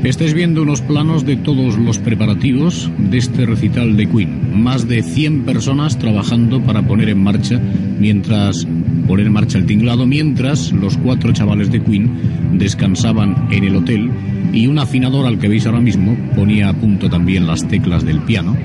Estáis 0.04 0.34
viendo 0.34 0.64
unos 0.64 0.82
planos 0.82 1.26
de 1.26 1.38
todos 1.38 1.78
los 1.78 1.98
preparativos 1.98 2.92
de 2.98 3.18
este 3.18 3.46
recital 3.46 3.96
de 3.96 4.06
Queen. 4.06 4.62
Más 4.62 4.86
de 4.86 5.02
100 5.02 5.46
personas 5.46 5.98
trabajando 5.98 6.62
para 6.62 6.82
poner 6.82 7.08
en 7.08 7.24
marcha, 7.24 7.58
mientras 8.00 8.68
poner 9.08 9.28
en 9.28 9.32
marcha 9.32 9.60
el 9.60 9.66
tinglado, 9.66 10.06
mientras 10.06 10.74
los 10.74 10.98
cuatro 10.98 11.32
chavales 11.32 11.72
de 11.72 11.82
Queen 11.82 12.12
descansaban 12.52 13.48
en 13.50 13.64
el 13.64 13.78
hotel 13.78 14.12
y 14.52 14.68
un 14.68 14.78
afinador 14.78 15.26
al 15.26 15.40
que 15.40 15.48
veis 15.48 15.66
ahora 15.66 15.80
mismo 15.80 16.18
ponía 16.36 16.68
a 16.68 16.74
punto 16.74 17.10
también 17.10 17.48
las 17.48 17.66
teclas 17.70 18.04
del 18.04 18.20
piano. 18.20 18.58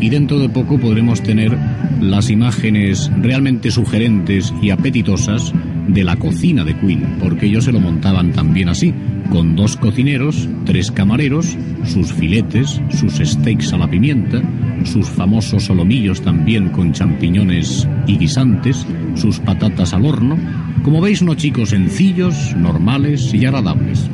Y 0.00 0.10
dentro 0.10 0.38
de 0.38 0.48
poco 0.48 0.78
podremos 0.78 1.20
tener 1.24 1.58
las 2.00 2.30
imágenes 2.30 3.10
realmente 3.20 3.72
sugerentes 3.72 4.54
y 4.62 4.70
apetitosas 4.70 5.52
de 5.88 6.04
la 6.04 6.14
cocina 6.14 6.64
de 6.64 6.76
Queen, 6.76 7.16
porque 7.18 7.46
ellos 7.46 7.64
se 7.64 7.72
lo 7.72 7.80
montaban 7.80 8.30
también 8.32 8.68
así, 8.68 8.94
con 9.30 9.56
dos 9.56 9.76
cocineros, 9.76 10.48
tres 10.64 10.90
camareros, 10.90 11.56
sus 11.84 12.12
filetes, 12.12 12.80
sus 12.90 13.14
steaks 13.14 13.72
a 13.72 13.78
la 13.78 13.88
pimienta, 13.88 14.42
sus 14.84 15.08
famosos 15.08 15.64
solomillos 15.64 16.20
también 16.22 16.70
con 16.70 16.92
champiñones 16.92 17.86
y 18.06 18.16
guisantes, 18.16 18.86
sus 19.14 19.38
patatas 19.40 19.92
al 19.92 20.04
horno. 20.04 20.38
Como 20.82 21.00
veis, 21.00 21.22
unos 21.22 21.36
chicos 21.36 21.70
sencillos, 21.70 22.54
normales 22.56 23.32
y 23.34 23.44
agradables. 23.44 24.08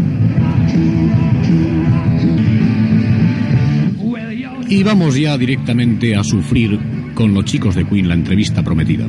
Y 4.68 4.82
vamos 4.82 5.18
ya 5.18 5.36
directamente 5.38 6.16
a 6.16 6.24
sufrir 6.24 6.78
con 7.14 7.32
los 7.32 7.44
chicos 7.44 7.74
de 7.74 7.84
Queen 7.84 8.08
la 8.08 8.14
entrevista 8.14 8.62
prometida. 8.62 9.06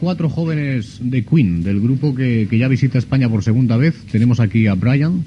Cuatro 0.00 0.28
jóvenes 0.28 0.98
de 1.02 1.24
Queen, 1.24 1.62
del 1.62 1.80
grupo 1.80 2.14
que, 2.14 2.46
que 2.48 2.58
ya 2.58 2.68
visita 2.68 2.98
España 2.98 3.28
por 3.28 3.42
segunda 3.42 3.76
vez. 3.76 3.94
Tenemos 4.10 4.40
aquí 4.40 4.66
a 4.66 4.74
Brian, 4.74 5.24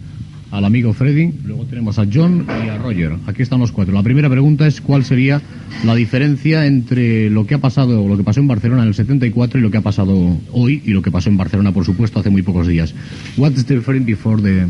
al 0.52 0.66
amigo 0.66 0.94
Freddy, 0.94 1.34
luego 1.46 1.66
tenemos 1.66 1.98
a 1.98 2.06
John 2.12 2.46
y 2.66 2.70
a 2.70 2.78
Roger. 2.78 3.14
Aquí 3.28 3.42
están 3.42 3.60
los 3.60 3.72
cuatro. 3.72 3.94
La 3.94 4.04
primera 4.04 4.30
pregunta 4.30 4.68
es 4.68 4.82
cuál 4.82 5.06
sería 5.06 5.42
la 5.86 5.96
diferencia 5.96 6.66
entre 6.66 7.30
lo 7.30 7.46
que 7.46 7.56
ha 7.56 7.60
pasado, 7.60 8.08
lo 8.08 8.18
que 8.18 8.24
pasó 8.24 8.42
en 8.42 8.48
Barcelona 8.48 8.84
en 8.84 8.90
el 8.90 8.94
74 8.94 9.60
y 9.60 9.64
lo 9.64 9.72
que 9.72 9.78
ha 9.78 9.82
pasado 9.82 10.38
hoy 10.52 10.82
y 10.86 10.92
lo 10.92 11.02
que 11.02 11.12
pasó 11.12 11.30
en 11.30 11.38
Barcelona, 11.38 11.72
por 11.72 11.86
supuesto, 11.86 12.20
hace 12.20 12.30
muy 12.30 12.42
pocos 12.42 12.68
días. 12.68 12.94
What's 13.38 13.64
the 13.66 13.76
difference 13.76 14.06
before 14.06 14.42
the 14.42 14.68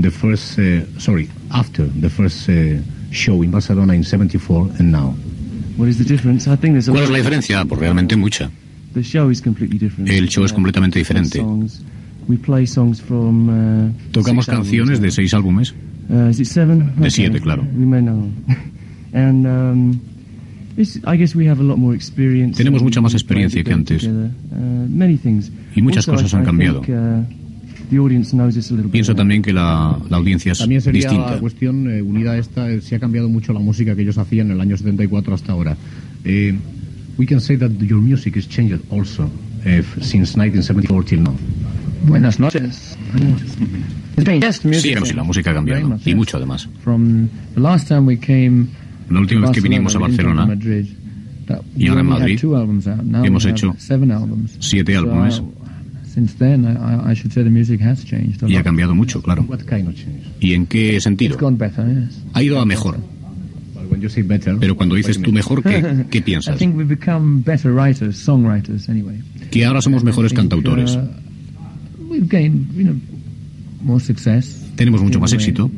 the 0.00 0.10
first, 0.10 0.58
uh, 0.58 0.82
sorry, 0.98 1.28
after 1.50 1.86
the 2.00 2.08
first 2.08 2.48
uh, 2.48 2.80
show 3.12 3.42
in 3.42 3.50
Barcelona 3.50 3.94
in 3.94 4.02
74 4.04 4.70
and 4.78 4.90
now? 4.90 5.14
What 5.76 5.88
is 5.88 5.98
the 5.98 6.04
difference? 6.04 6.48
I 6.48 6.56
think 6.56 6.74
there's 6.74 6.88
a 6.88 6.92
¿Cuál 6.92 7.04
es 7.04 7.10
la 7.10 7.18
diferencia? 7.18 7.64
Pues 7.64 7.80
realmente 7.80 8.16
mucha. 8.16 8.50
The 8.94 9.02
show 9.02 9.30
is 9.30 9.40
completely 9.40 9.78
different. 9.78 10.10
El 10.10 10.28
show 10.28 10.44
es 10.44 10.52
completamente 10.52 10.98
diferente. 10.98 11.38
Songs. 11.38 11.82
We 12.28 12.36
play 12.36 12.66
songs 12.66 13.00
from, 13.00 13.48
uh, 13.48 13.92
Tocamos 14.12 14.46
canciones 14.46 15.00
de 15.00 15.10
seis 15.10 15.34
álbumes. 15.34 15.74
Uh? 16.08 16.30
De 17.02 17.10
siete, 17.10 17.40
claro. 17.40 17.66
Um. 19.14 19.98
Tenemos 22.56 22.82
mucha 22.82 23.00
más 23.02 23.12
experiencia 23.12 23.62
que 23.62 23.72
antes. 23.72 24.04
uh. 24.04 24.30
Y 25.74 25.82
muchas 25.82 26.06
cosas 26.06 26.32
han 26.32 26.44
cambiado. 26.44 26.80
uh, 26.80 27.24
Pienso 28.90 29.14
también 29.14 29.42
que 29.42 29.52
la, 29.52 29.98
la 30.08 30.16
audiencia 30.16 30.52
es 30.52 30.58
También 30.58 30.80
sería 30.80 31.02
distinta. 31.02 31.32
la 31.32 31.40
cuestión 31.40 31.90
eh, 31.90 32.00
unida 32.00 32.32
a 32.32 32.38
esta, 32.38 32.70
eh, 32.70 32.80
si 32.80 32.94
ha 32.94 32.98
cambiado 32.98 33.28
mucho 33.28 33.52
la 33.52 33.60
música 33.60 33.94
que 33.94 34.00
ellos 34.02 34.16
hacían 34.16 34.46
en 34.46 34.52
el 34.54 34.60
año 34.62 34.76
74 34.78 35.34
hasta 35.34 35.52
ahora. 35.52 35.76
Eh, 36.24 36.54
we 37.18 37.26
can 37.26 37.40
say 37.40 37.56
that 37.56 37.70
your 37.80 38.00
music 38.00 38.36
has 38.36 38.46
changed 38.46 38.80
also 38.90 39.24
eh, 39.64 39.82
since 40.00 40.36
1974 40.36 41.02
till 41.04 41.20
now. 41.20 41.34
Buenas 42.04 42.38
noches. 42.38 42.96
Sí, 44.16 44.94
pero 44.94 45.06
sí, 45.06 45.14
la 45.14 45.22
música 45.22 45.50
ha 45.50 45.54
cambiado. 45.54 45.98
Y 46.04 46.14
mucho 46.14 46.36
además. 46.36 46.68
From 46.82 47.28
the 47.54 47.60
last 47.60 47.88
time 47.88 48.06
we 48.06 48.18
came 48.18 48.68
La 49.08 49.20
última 49.20 49.42
vez 49.42 49.50
que 49.52 49.60
to 49.60 49.68
vinimos 49.68 49.94
a 49.94 49.98
Barcelona, 49.98 50.48
y 51.76 51.88
ahora 51.88 52.00
en 52.00 52.06
Madrid, 52.06 52.38
two 52.40 52.56
albums 52.56 52.86
out. 52.86 53.02
Now 53.02 53.24
hemos 53.24 53.44
hecho 53.44 53.74
seven 53.78 54.10
albums. 54.10 54.56
siete 54.60 54.96
álbumes. 54.96 55.42
since 56.12 56.34
then, 56.34 56.66
I, 56.66 57.12
I 57.12 57.14
should 57.14 57.32
say 57.32 57.42
the 57.42 57.50
music 57.50 57.80
has 57.80 58.04
changed 58.04 58.42
a 58.42 58.48
y 58.48 58.56
ha 58.56 58.62
cambiado 58.62 58.94
mucho, 58.94 59.22
claro. 59.22 59.46
¿Y 60.40 60.52
en 60.52 60.66
qué 60.66 61.00
sentido? 61.00 61.34
It's 61.34 61.40
gone 61.40 61.56
better, 61.56 61.86
yes. 61.86 62.22
Ha 62.34 62.42
ido 62.42 62.60
a 62.60 62.66
mejor. 62.66 62.98
Well, 63.74 63.86
when 63.88 63.91
you 63.91 63.91
say 63.91 63.91
better, 63.91 63.91
Pero 64.60 64.76
cuando 64.76 64.94
dices 64.94 65.20
tú 65.20 65.32
mejor, 65.32 65.62
¿qué, 65.62 66.04
qué 66.10 66.18
I 66.18 66.22
piensas? 66.22 66.58
think 66.58 66.76
we've 66.76 66.88
become 66.88 67.42
better 67.42 67.72
writers, 67.72 68.16
songwriters, 68.16 68.88
anyway. 68.88 69.20
Que 69.50 69.64
ahora 69.64 69.80
somos 69.82 70.02
mejores 70.04 70.32
cantautores. 70.32 70.96
uh, 70.96 71.06
we've 72.08 72.28
gained, 72.28 72.66
you 72.74 72.84
know, 72.84 72.96
more 73.82 74.00
success. 74.00 74.60
Tenemos 74.76 75.02
mucho 75.02 75.20
más 75.20 75.32
éxito. 75.32 75.70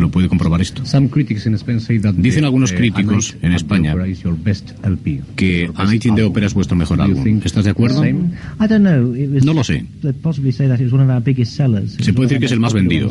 Lo 0.00 0.10
puede 0.10 0.28
comprobar 0.28 0.62
esto. 0.62 0.84
Some 0.86 1.10
critics 1.10 1.44
in 1.44 1.54
Spain 1.54 1.78
say 1.78 1.98
that 1.98 2.14
Dicen 2.14 2.44
algunos 2.44 2.72
eh, 2.72 2.76
críticos 2.76 3.36
en 3.42 3.52
España 3.52 3.92
Opera 3.92 4.08
is 4.08 4.22
your 4.22 4.34
best 4.34 4.70
LP. 4.82 5.20
que 5.36 5.70
A 5.74 5.84
Night 5.84 6.06
in 6.06 6.14
the. 6.14 6.22
Opera 6.22 6.46
es 6.46 6.54
vuestro 6.54 6.74
mejor 6.74 7.02
álbum. 7.02 7.22
¿Estás 7.44 7.64
de 7.64 7.70
acuerdo? 7.70 7.98
same? 7.98 8.30
I 8.58 8.66
don't 8.66 8.80
know. 8.80 9.14
It 9.14 9.30
was, 9.30 9.44
No 9.44 9.52
lo 9.52 9.62
sé. 9.62 9.84
They'd 10.00 10.14
possibly 10.22 10.52
say 10.52 10.68
that 10.68 10.80
it 10.80 10.84
was 10.84 10.94
one 10.94 11.04
of 11.04 11.10
our 11.10 11.22
biggest 11.22 11.52
sellers. 11.52 11.94
It 11.94 12.04
Se 12.04 12.10
was 12.12 12.16
puede 12.16 12.28
decir 12.28 12.38
que 12.40 12.46
es 12.46 12.52
el 12.52 12.60
más 12.60 12.72
vendido. 12.72 13.10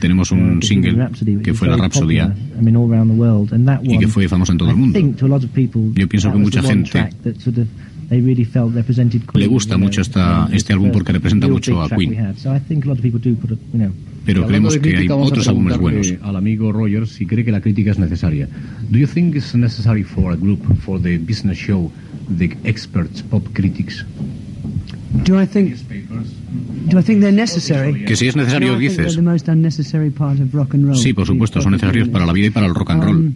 Tenemos 0.00 0.32
uh, 0.32 0.34
un 0.34 0.58
the 0.60 0.66
single 0.66 1.08
que 1.42 1.54
fue 1.54 1.68
la 1.68 1.76
Rapsodia 1.76 2.28
popular, 2.28 2.58
I 2.58 2.64
mean, 2.64 2.76
all 2.76 2.90
around 2.92 3.12
the 3.12 3.16
world. 3.16 3.52
And 3.52 3.66
that 3.66 3.80
y 3.84 3.98
que 3.98 4.08
fue 4.08 4.26
famoso 4.28 4.50
en 4.50 4.58
todo 4.58 4.70
el 4.70 4.76
mundo. 4.76 4.98
Yo 5.94 6.08
pienso 6.08 6.32
que 6.32 6.38
mucha 6.38 6.62
gente 6.62 7.08
Le 9.34 9.46
gusta 9.46 9.78
mucho 9.78 10.00
esta- 10.00 10.48
este 10.52 10.72
álbum 10.72 10.90
porque 10.90 11.12
representa 11.12 11.46
mucho 11.46 11.80
a 11.80 11.88
Queen. 11.88 12.34
Pero 14.24 14.46
creemos 14.46 14.78
que 14.78 14.96
hay 14.96 15.08
otros 15.08 15.48
álbumes 15.48 15.78
buenos. 15.78 16.14
Al 16.22 16.36
amigo 16.36 16.72
Roger 16.72 17.06
si 17.08 17.26
cree 17.26 17.44
que 17.44 17.52
la 17.52 17.60
crítica 17.60 17.90
es 17.90 17.98
necesaria. 17.98 18.48
Do 18.90 18.98
you 18.98 19.06
think 19.06 19.34
it's 19.34 19.54
necessary 19.54 20.04
for 20.04 20.32
a 20.32 20.36
group, 20.36 20.60
for 20.80 21.00
the 21.00 21.18
business 21.18 21.58
show, 21.58 21.90
the 22.38 22.56
experts, 22.64 23.22
pop 23.22 23.42
critics? 23.52 24.04
Do 25.24 25.40
I 25.40 25.46
think? 25.46 25.76
Do 26.88 26.98
I 26.98 27.02
think 27.02 27.20
they're 27.20 27.32
necessary? 27.32 28.04
Que 28.04 28.16
si 28.16 28.28
es 28.28 28.36
necesario, 28.36 28.78
dices. 28.78 28.96
they're 28.96 29.16
the 29.16 29.22
most 29.22 29.48
unnecessary 29.48 30.10
part 30.10 30.40
of 30.40 30.54
rock 30.54 30.74
and 30.74 30.86
roll. 30.86 30.96
Sí, 30.96 31.12
por 31.12 31.26
supuesto, 31.26 31.60
son 31.60 31.72
necesarios 31.72 32.08
para 32.08 32.24
la 32.24 32.32
vida 32.32 32.46
y 32.46 32.50
para 32.50 32.66
el 32.66 32.74
rock 32.74 32.90
and 32.90 33.04
roll. 33.04 33.16
Um, 33.16 33.34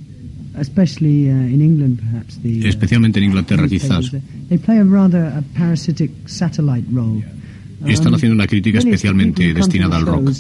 especially 0.59 1.29
uh, 1.29 1.33
in 1.33 1.61
England, 1.61 1.99
perhaps 2.01 2.39
the. 2.43 2.65
uh, 2.65 2.69
Especialmente 2.69 3.19
en 3.19 3.25
Inglaterra, 3.27 3.69
quizás. 3.69 4.11
They 4.49 4.59
play 4.59 4.79
a 4.79 4.85
rather 4.85 5.27
a 5.27 5.43
parasitic 5.55 6.11
satellite 6.27 6.87
role. 6.91 7.23
Están 7.85 8.15
haciendo 8.15 8.35
una 8.35 8.47
crítica 8.47 8.79
especialmente 8.79 9.53
destinada 9.53 9.97
al 9.97 10.07
rock. 10.07 10.31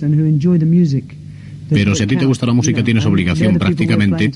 Pero 1.69 1.95
si 1.97 2.05
a 2.05 2.07
ti 2.07 2.17
te 2.17 2.25
gusta 2.25 2.47
la 2.47 2.53
música, 2.53 2.85
tienes 2.85 3.05
obligación 3.07 3.59
prácticamente 3.59 4.31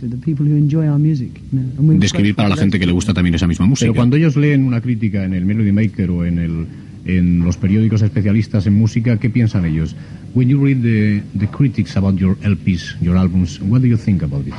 de 1.53 2.07
escribir 2.07 2.35
para 2.35 2.49
la 2.49 2.57
gente 2.57 2.79
que 2.79 2.87
le 2.87 2.93
gusta 2.93 3.15
también 3.15 3.35
esa 3.35 3.47
misma 3.47 3.65
Pero 3.65 3.71
música. 3.71 3.93
cuando 3.93 4.17
ellos 4.17 4.37
leen 4.37 4.65
una 4.65 4.81
crítica 4.81 5.25
en 5.25 5.35
el 5.35 5.45
Melody 5.45 5.73
Maker 5.73 6.11
o 6.11 6.25
en, 6.25 6.39
el, 6.39 6.67
en 7.05 7.45
los 7.45 7.57
periódicos 7.57 8.03
especialistas 8.03 8.67
en 8.67 8.75
música, 8.75 9.17
¿qué 9.19 9.31
piensan 9.31 9.65
ellos? 9.65 9.95
When 10.35 10.49
you 10.49 10.61
read 10.61 10.83
the, 10.83 11.23
the 11.39 11.47
critics 11.47 11.97
about 11.97 12.17
your 12.17 12.37
LPs, 12.43 12.97
your 13.01 13.17
albums, 13.17 13.61
what 13.61 13.81
do 13.81 13.87
you 13.87 13.97
think 13.97 14.23
about 14.23 14.47
it? 14.47 14.55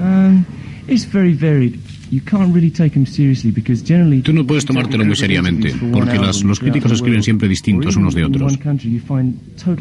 Um, 0.00 0.44
it's 0.86 1.04
very 1.04 1.32
varied. 1.32 1.80
You 2.14 2.20
can't 2.24 2.54
really 2.54 2.70
take 2.70 2.90
them 2.90 3.06
seriously 3.06 3.50
because 3.50 3.82
generally. 3.84 4.22
Tú 4.22 4.32
no 4.32 4.46
puedes 4.46 4.64
tomártelo 4.64 5.04
muy 5.04 5.16
seriamente, 5.16 5.74
porque 5.92 6.16
las- 6.16 6.44
los 6.44 6.60
críticos 6.60 6.92
escriben 6.92 7.24
siempre 7.24 7.48
distintos 7.48 7.96
unos 7.96 8.14
de 8.14 8.24
otros. 8.24 8.56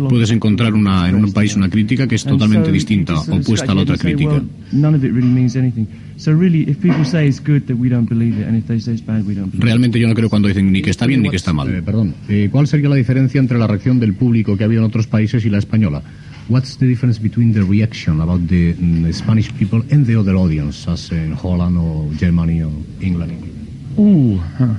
Puedes 0.09 0.31
encontrar 0.31 0.73
una, 0.73 1.09
en 1.09 1.15
un 1.23 1.31
país 1.31 1.55
una 1.55 1.69
crítica 1.69 2.07
que 2.07 2.15
es 2.15 2.23
totalmente 2.23 2.71
distinta, 2.71 3.19
opuesta 3.19 3.71
a 3.71 3.75
la 3.75 3.81
otra 3.81 3.97
crítica. 3.97 4.41
None 4.71 4.97
of 4.97 5.03
it 5.03 5.11
really 5.13 5.27
means 5.29 5.55
anything. 5.55 5.85
So 6.17 6.31
really, 6.33 6.61
if 6.67 6.77
people 6.77 7.05
say 7.05 7.27
it's 7.27 7.39
good, 7.39 7.63
that 7.67 7.75
we 7.77 7.87
don't 7.89 8.09
believe 8.09 8.39
it, 8.39 8.47
and 8.47 8.57
if 8.57 8.65
they 8.65 8.79
say 8.79 8.93
it's 8.95 9.05
bad, 9.05 9.27
we 9.27 9.35
don't. 9.35 9.51
Believe 9.51 9.65
Realmente 9.65 9.99
yo 9.99 10.07
no 10.07 10.15
creo 10.15 10.29
cuando 10.29 10.47
dicen 10.47 10.71
ni 10.71 10.81
que 10.81 10.89
está 10.89 11.05
bien 11.05 11.21
ni 11.21 11.29
que 11.29 11.35
está 11.35 11.51
Eh, 11.51 11.53
mal. 11.53 11.83
perdón, 11.83 12.15
eh, 12.29 12.49
¿cuál 12.51 12.65
sería 12.67 12.89
la 12.89 12.95
diferencia 12.95 13.39
entre 13.39 13.59
la 13.59 13.67
reacción 13.67 13.99
del 13.99 14.13
público 14.13 14.57
que 14.57 14.63
ha 14.63 14.65
habido 14.67 14.81
en 14.81 14.87
otros 14.87 15.05
países 15.05 15.45
y 15.45 15.49
la 15.51 15.59
española? 15.59 16.01
What's 16.49 16.75
the 16.75 16.87
difference 16.87 17.17
between 17.17 17.53
the 17.53 17.63
reaction 17.63 18.19
about 18.19 18.47
the, 18.47 18.73
mm, 18.73 19.13
Spanish 19.13 19.53
people 19.55 19.81
and 19.91 20.05
the 20.05 20.19
other 20.19 20.35
audience, 20.35 20.87
as 20.87 21.09
in 21.11 21.31
Holland 21.31 21.77
or 21.77 22.13
Germany 22.15 22.63
or 22.63 22.71
England? 23.01 23.31
it. 23.31 23.99
Ooh, 23.99 24.37
huh. 24.57 24.75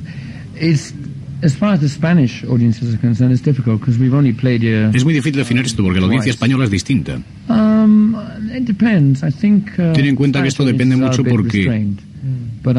it's 0.57 0.93
as 1.43 1.55
far 1.55 1.75
as 1.75 1.81
the 1.81 1.89
Spanish 1.89 2.45
audiences 2.45 2.95
are 2.95 2.99
concerned, 2.99 3.33
it's 3.33 3.43
difficult 3.43 3.81
because 3.81 3.99
we've 3.99 4.15
only 4.15 4.33
played 4.33 4.63
here. 4.63 4.91
Es 4.95 5.05
muy 5.05 5.15
difícil 5.15 5.37
definir 5.37 5.67
esto 5.67 5.83
porque 5.83 6.01
la 6.01 6.07
audiencia 6.07 6.31
española 6.31 6.65
es 6.65 6.71
distinta. 6.71 7.21
Um, 7.49 8.17
it 8.53 8.65
depends. 8.65 9.23
I 9.23 9.31
think. 9.31 9.79
Uh, 9.79 9.93
Ten 9.93 10.07
en 10.07 10.17
cuenta 10.17 10.43
que 10.43 10.49
esto 10.49 10.65
depende 10.65 10.97
mucho 10.97 11.21
are 11.21 11.21
a 11.21 11.25
bit 11.25 11.33
porque 11.33 11.95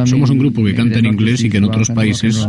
Somos 0.05 0.29
un 0.31 0.39
grupo 0.39 0.63
que 0.63 0.73
canta 0.73 0.99
en 0.99 1.05
inglés 1.05 1.43
y 1.43 1.49
que 1.49 1.57
en 1.57 1.65
otros 1.65 1.89
países, 1.91 2.47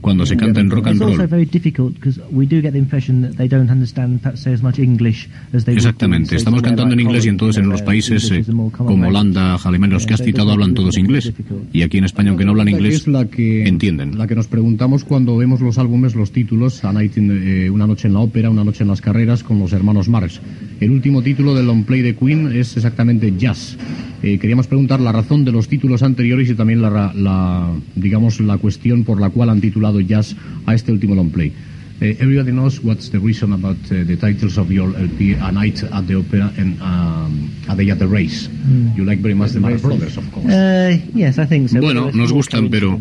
cuando 0.00 0.26
se 0.26 0.36
canta 0.36 0.60
en 0.60 0.70
rock 0.70 0.88
and 0.88 0.96
It's 0.96 1.02
also 1.02 1.18
roll, 1.18 1.28
very 1.28 1.44
difficult 1.44 1.94
because 1.94 2.20
we 2.30 2.46
do 2.46 2.60
get 2.60 2.72
the 2.72 2.78
impression 2.78 3.22
that 3.22 3.36
they 3.36 3.48
don't 3.48 3.70
understand 3.70 4.20
perhaps 4.20 4.40
say 4.40 4.52
as 4.52 4.62
much 4.62 4.78
English 4.78 5.28
as 5.52 5.64
they 5.64 5.74
would 5.74 5.82
do, 5.82 5.88
Exactamente, 5.88 6.36
estamos 6.36 6.62
cantando 6.62 6.94
en 6.94 7.00
inglés 7.00 7.24
y 7.24 7.28
Holland, 7.28 7.42
entonces 7.42 7.62
en 7.62 7.68
los 7.68 7.82
países 7.82 8.30
English 8.30 8.48
eh, 8.48 8.70
como. 8.72 9.06
Holanda, 9.06 9.54
Alemania, 9.54 9.94
los 9.94 10.06
que 10.06 10.14
has 10.14 10.22
citado 10.22 10.50
hablan 10.50 10.74
todos 10.74 10.98
inglés. 10.98 11.32
Y 11.72 11.82
aquí 11.82 11.98
en 11.98 12.04
España, 12.04 12.30
aunque 12.30 12.44
no 12.44 12.50
hablan 12.50 12.66
que 12.66 12.72
inglés, 12.72 12.94
es 12.94 13.06
la 13.06 13.26
que, 13.26 13.68
entienden. 13.68 14.18
La 14.18 14.26
que 14.26 14.34
nos 14.34 14.48
preguntamos 14.48 15.04
cuando 15.04 15.36
vemos 15.36 15.60
los 15.60 15.78
álbumes, 15.78 16.14
los 16.16 16.32
títulos, 16.32 16.84
A 16.84 16.92
Night 16.92 17.16
in, 17.16 17.30
eh, 17.30 17.70
Una 17.70 17.86
noche 17.86 18.08
en 18.08 18.14
la 18.14 18.20
ópera, 18.20 18.50
Una 18.50 18.64
noche 18.64 18.82
en 18.82 18.88
las 18.88 19.00
carreras, 19.00 19.44
con 19.44 19.60
los 19.60 19.72
hermanos 19.72 20.08
Marx. 20.08 20.40
El 20.80 20.90
último 20.90 21.22
título 21.22 21.54
del 21.54 21.66
long 21.66 21.84
play 21.84 22.02
de 22.02 22.16
Queen 22.16 22.50
es 22.52 22.76
exactamente 22.76 23.32
Jazz. 23.38 23.76
Eh, 24.22 24.38
queríamos 24.38 24.66
preguntar 24.66 25.00
la 25.00 25.12
razón 25.12 25.44
de 25.44 25.52
los 25.52 25.68
títulos 25.68 26.02
anteriores 26.02 26.50
y 26.50 26.54
también 26.56 26.82
la, 26.82 27.12
la, 27.14 27.72
digamos, 27.94 28.40
la 28.40 28.58
cuestión 28.58 29.04
por 29.04 29.20
la 29.20 29.30
cual 29.30 29.50
han 29.50 29.60
titulado 29.60 30.00
Jazz 30.00 30.34
a 30.66 30.74
este 30.74 30.92
último 30.92 31.14
long 31.14 31.30
play. 31.30 31.52
Eh, 31.98 32.14
everybody 32.20 32.52
knows 32.52 32.82
what's 32.84 33.10
the 33.10 33.18
reason 33.18 33.54
about 33.54 33.76
uh, 33.90 34.04
the 34.04 34.16
titles 34.16 34.58
of 34.58 34.70
your 34.70 34.94
LP, 34.98 35.32
A 35.32 35.50
Night 35.50 35.82
at 35.82 36.06
the 36.06 36.14
Opera 36.16 36.52
and 36.58 36.78
um, 36.82 37.50
A 37.70 37.74
Day 37.74 37.90
at 37.90 37.98
the 37.98 38.06
Race. 38.06 38.48
Mm. 38.48 38.94
You 38.96 39.04
like 39.06 39.20
very 39.20 39.32
much 39.32 39.52
the 39.52 39.60
Marx 39.60 39.80
Brothers, 39.80 40.18
of 40.18 40.30
course. 40.30 40.44
Uh, 40.44 40.98
yes, 41.14 41.38
I 41.38 41.46
think 41.46 41.70
so. 41.70 41.80
Bueno, 41.80 42.10
nos 42.12 42.32
gustan, 42.32 42.70
pero- 42.70 43.00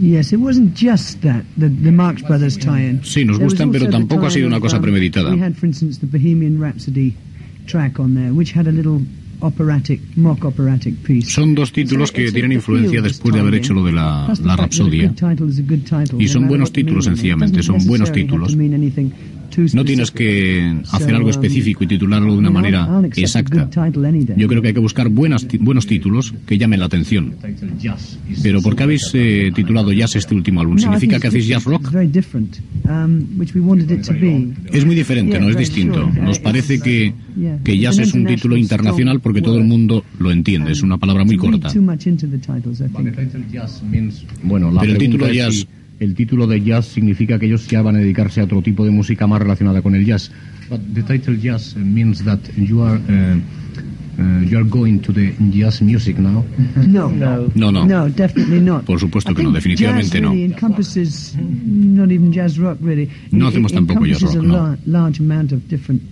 Yes, 0.00 0.32
it 0.32 0.38
wasn't 0.38 0.74
just 0.74 1.22
that, 1.22 1.44
the, 1.56 1.68
the 1.68 1.90
Marx 1.90 2.22
Brothers 2.22 2.56
tie-in. 2.56 3.00
Sí, 3.02 3.24
nos 3.24 3.38
gustan, 3.38 3.72
pero 3.72 3.88
tampoco 3.88 4.26
ha 4.26 4.30
sido 4.30 4.46
una 4.46 4.60
cosa 4.60 4.76
um, 4.76 4.82
premeditada. 4.82 5.30
We 5.30 5.40
had, 5.40 5.56
for 5.56 5.66
instance, 5.66 5.98
the 5.98 6.06
Bohemian 6.06 6.60
Rhapsody 6.60 7.14
track 7.66 7.98
on 7.98 8.14
there, 8.14 8.32
which 8.32 8.52
had 8.52 8.68
a 8.68 8.72
little 8.72 9.00
operatic, 9.40 10.00
mock 10.16 10.44
operatic 10.44 10.94
piece. 10.96 11.30
Son 11.30 11.54
dos 11.54 11.72
títulos 11.72 12.12
que 12.12 12.30
tienen 12.32 12.52
influencia 12.52 13.00
después 13.00 13.34
de 13.34 13.40
haber 13.40 13.54
hecho 13.54 13.74
lo 13.74 13.84
de 13.84 13.92
la, 13.92 14.32
la 14.44 14.56
Rapsodia. 14.56 15.12
Y 16.18 16.28
son 16.28 16.48
buenos 16.48 16.72
títulos, 16.72 17.04
sencillamente, 17.04 17.62
son 17.62 17.84
buenos 17.86 18.12
títulos. 18.12 18.56
No 19.74 19.84
tienes 19.84 20.10
que 20.10 20.74
hacer 20.92 21.14
algo 21.14 21.30
específico 21.30 21.84
y 21.84 21.86
titularlo 21.86 22.32
de 22.32 22.38
una 22.38 22.50
manera 22.50 22.86
exacta. 23.22 23.68
Yo 24.36 24.48
creo 24.48 24.62
que 24.62 24.68
hay 24.68 24.74
que 24.74 24.80
buscar 24.80 25.08
buenas, 25.08 25.46
buenos 25.60 25.86
títulos 25.86 26.32
que 26.46 26.58
llamen 26.58 26.80
la 26.80 26.86
atención. 26.86 27.34
Pero 28.42 28.62
¿por 28.62 28.76
qué 28.76 28.82
habéis 28.84 29.10
eh, 29.14 29.50
titulado 29.54 29.92
Jazz 29.92 30.16
este 30.16 30.34
último 30.34 30.60
álbum? 30.60 30.76
¿Significa 30.78 31.18
que 31.20 31.28
hacéis 31.28 31.46
jazz 31.46 31.64
rock? 31.64 31.90
Es 34.72 34.84
muy 34.84 34.94
diferente, 34.94 35.38
no 35.40 35.48
es 35.48 35.56
distinto. 35.56 36.10
Nos 36.22 36.38
parece 36.38 36.80
que, 36.80 37.12
que 37.64 37.78
jazz 37.78 37.98
es 37.98 38.14
un 38.14 38.24
título 38.36 38.56
internacional 38.56 39.20
porque 39.20 39.42
todo 39.42 39.58
el 39.58 39.64
mundo 39.64 40.04
lo 40.18 40.30
entiende. 40.30 40.72
Es 40.72 40.82
una 40.82 40.98
palabra 40.98 41.24
muy 41.24 41.36
corta. 41.52 41.68
Bueno, 44.42 44.70
la 44.70 44.80
Pero 44.80 44.92
el 44.92 44.98
título 44.98 45.26
jazz- 45.32 45.66
el 46.00 46.14
título 46.14 46.46
de 46.46 46.62
jazz 46.62 46.86
significa 46.86 47.38
que 47.38 47.46
ellos 47.46 47.66
ya 47.68 47.82
van 47.82 47.96
a 47.96 47.98
dedicarse 47.98 48.40
a 48.40 48.44
otro 48.44 48.62
tipo 48.62 48.84
de 48.84 48.90
música 48.90 49.26
más 49.26 49.40
relacionada 49.40 49.82
con 49.82 49.94
el 49.94 50.04
jazz. 50.04 50.30
But 50.70 50.80
the 50.94 51.02
title 51.02 51.36
jazz 51.38 51.74
means 51.76 52.22
that 52.24 52.40
you 52.56 52.82
are 52.82 52.98
uh, 53.08 53.36
uh, 54.20 54.44
you 54.44 54.58
are 54.58 54.68
going 54.68 54.98
to 55.00 55.12
the 55.12 55.32
jazz 55.50 55.80
music 55.82 56.18
now. 56.18 56.44
No. 56.86 57.08
No. 57.10 57.48
No, 57.54 57.70
no. 57.72 57.84
No, 57.86 58.08
definitely 58.08 58.60
not. 58.60 58.84
Por 58.84 59.00
supuesto 59.00 59.34
que 59.34 59.42
no, 59.42 59.50
definitivamente 59.52 60.12
jazz 60.18 60.22
no. 60.22 60.30
really 60.30 60.44
encompasses 60.44 61.34
not 61.66 62.10
even 62.10 62.32
jazz 62.32 62.58
rock 62.58 62.78
really. 62.82 63.08
No 63.30 63.48
hacemos 63.48 63.72
tampoco 63.72 64.04
jazz 64.06 64.20
rock, 64.22 64.36
a 64.36 64.42
no. 64.42 64.54
lar- 64.54 64.78
large 64.86 65.20
amount 65.20 65.52
of 65.52 65.60
different 65.68 66.02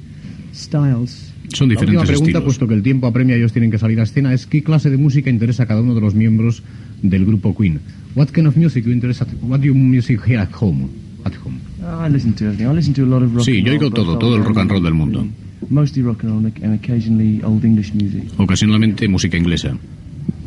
styles. 0.54 1.32
Son 1.52 1.68
La 1.68 1.74
última 1.74 1.80
diferentes 1.92 2.08
pregunta, 2.08 2.38
estilos. 2.38 2.44
puesto 2.44 2.66
que 2.66 2.74
el 2.74 2.82
tiempo 2.82 3.06
apremia 3.06 3.36
y 3.36 3.38
ellos 3.38 3.52
tienen 3.52 3.70
que 3.70 3.78
salir 3.78 4.00
a 4.00 4.02
escena, 4.02 4.32
es 4.32 4.46
qué 4.46 4.62
clase 4.64 4.90
de 4.90 4.96
música 4.96 5.30
interesa 5.30 5.62
a 5.62 5.66
cada 5.66 5.80
uno 5.80 5.94
de 5.94 6.00
los 6.00 6.14
miembros 6.14 6.62
del 7.02 7.24
grupo 7.24 7.54
Queen. 7.54 7.80
What 8.14 8.32
kind 8.32 8.46
of 8.46 8.56
music 8.56 8.86
you 8.86 8.92
interest 8.92 9.22
what 9.42 9.60
do 9.60 9.66
you 9.66 9.74
music 9.74 10.20
here 10.24 10.38
at 10.40 10.52
home? 10.52 10.88
At 11.24 11.34
home. 11.34 11.60
I 11.84 12.08
listen 12.08 12.34
to 12.34 12.44
everything. 12.46 12.66
I 12.66 12.72
listen 12.72 12.94
to 12.94 13.04
a 13.04 13.06
lot 13.06 13.22
of 13.22 13.34
rock 13.34 13.44
Sí, 13.44 13.58
and 13.58 13.66
yo 13.66 13.72
roll, 13.72 13.80
oigo 13.80 13.90
but 13.90 13.96
todo, 13.96 14.18
todo 14.18 14.36
el 14.36 14.44
rock 14.44 14.56
and 14.56 14.70
roll 14.70 14.82
del 14.82 14.94
mundo. 14.94 15.26
Mostly 15.68 16.02
rock 16.02 16.22
and 16.22 16.32
roll 16.32 16.52
and 16.62 16.74
occasionally 16.74 17.42
old 17.42 17.64
English 17.64 17.92
music. 17.94 18.24
Ocasionalmente 18.38 19.08
música 19.08 19.36
inglesa. 19.36 19.76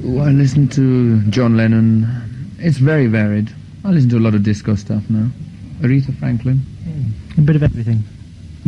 Oh, 0.04 0.20
I 0.28 0.32
listen 0.32 0.68
to 0.70 1.22
John 1.30 1.58
Lennon. 1.58 2.08
It's 2.60 2.80
very 2.80 3.08
varied. 3.08 3.50
I 3.84 3.92
listen 3.92 4.10
to 4.10 4.18
a 4.18 4.24
lot 4.24 4.34
of 4.34 4.44
disco 4.44 4.76
stuff 4.76 5.04
now. 5.10 5.30
Aretha 5.82 6.14
Franklin. 6.18 6.62
A 7.38 7.42
bit 7.42 7.56
of 7.56 7.64
everything. 7.64 8.04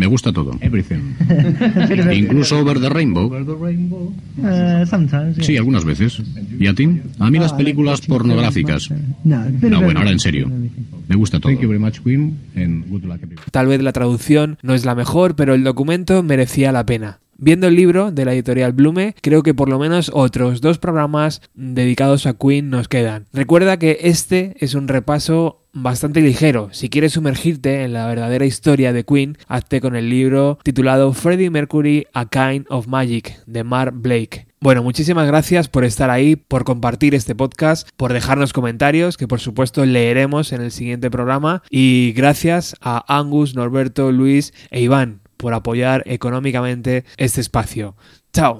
Me 0.01 0.07
gusta 0.07 0.33
todo. 0.33 0.57
Everything. 0.61 1.13
Incluso 2.11 2.57
Over 2.57 2.79
the 2.79 2.89
Rainbow. 2.89 3.27
Uh, 3.27 4.83
sometimes, 4.87 5.35
yeah. 5.35 5.45
Sí, 5.45 5.57
algunas 5.57 5.85
veces. 5.85 6.19
¿Y 6.59 6.65
a 6.65 6.73
ti? 6.73 7.01
A 7.19 7.29
mí 7.29 7.37
las 7.37 7.53
películas 7.53 8.01
pornográficas. 8.01 8.89
No, 9.23 9.45
bueno, 9.61 9.99
ahora 9.99 10.09
en 10.09 10.17
serio. 10.17 10.49
Me 11.07 11.15
gusta 11.15 11.39
todo. 11.39 11.51
Thank 11.51 11.61
you 11.61 11.67
very 11.67 11.79
much, 11.79 11.99
Queen, 11.99 12.35
and 12.55 12.89
good 12.89 13.03
luck 13.03 13.17
everybody. 13.21 13.51
Tal 13.51 13.67
vez 13.67 13.79
la 13.83 13.91
traducción 13.91 14.57
no 14.63 14.73
es 14.73 14.85
la 14.85 14.95
mejor, 14.95 15.35
pero 15.35 15.53
el 15.53 15.63
documento 15.63 16.23
merecía 16.23 16.71
la 16.71 16.83
pena. 16.83 17.19
Viendo 17.43 17.65
el 17.65 17.75
libro 17.75 18.11
de 18.11 18.23
la 18.23 18.33
editorial 18.33 18.71
Blume, 18.71 19.15
creo 19.19 19.41
que 19.41 19.55
por 19.55 19.67
lo 19.67 19.79
menos 19.79 20.11
otros 20.13 20.61
dos 20.61 20.77
programas 20.77 21.41
dedicados 21.55 22.27
a 22.27 22.35
Queen 22.35 22.69
nos 22.69 22.87
quedan. 22.87 23.25
Recuerda 23.33 23.79
que 23.79 23.97
este 24.01 24.53
es 24.59 24.75
un 24.75 24.87
repaso 24.87 25.63
bastante 25.73 26.21
ligero. 26.21 26.69
Si 26.71 26.87
quieres 26.91 27.13
sumergirte 27.13 27.83
en 27.83 27.93
la 27.93 28.05
verdadera 28.05 28.45
historia 28.45 28.93
de 28.93 29.05
Queen, 29.05 29.39
hazte 29.47 29.81
con 29.81 29.95
el 29.95 30.07
libro 30.07 30.59
titulado 30.61 31.13
Freddie 31.13 31.49
Mercury 31.49 32.05
A 32.13 32.29
Kind 32.29 32.67
of 32.69 32.85
Magic 32.85 33.43
de 33.47 33.63
Mark 33.63 33.95
Blake. 33.95 34.45
Bueno, 34.59 34.83
muchísimas 34.83 35.25
gracias 35.25 35.67
por 35.67 35.83
estar 35.83 36.11
ahí, 36.11 36.35
por 36.35 36.63
compartir 36.63 37.15
este 37.15 37.33
podcast, 37.33 37.89
por 37.97 38.13
dejarnos 38.13 38.53
comentarios 38.53 39.17
que 39.17 39.27
por 39.27 39.39
supuesto 39.39 39.83
leeremos 39.83 40.53
en 40.53 40.61
el 40.61 40.69
siguiente 40.69 41.09
programa 41.09 41.63
y 41.71 42.13
gracias 42.15 42.75
a 42.81 43.03
Angus, 43.17 43.55
Norberto, 43.55 44.11
Luis 44.11 44.53
e 44.69 44.81
Iván 44.81 45.21
por 45.41 45.53
apoyar 45.55 46.03
económicamente 46.05 47.03
este 47.17 47.41
espacio. 47.41 47.95
Chao. 48.31 48.59